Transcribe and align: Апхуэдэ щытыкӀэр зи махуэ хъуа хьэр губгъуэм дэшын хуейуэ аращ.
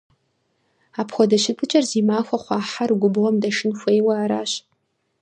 Апхуэдэ 0.99 1.37
щытыкӀэр 1.43 1.85
зи 1.89 2.01
махуэ 2.07 2.37
хъуа 2.43 2.57
хьэр 2.71 2.91
губгъуэм 2.99 3.35
дэшын 3.41 3.71
хуейуэ 3.79 4.13
аращ. 4.23 4.51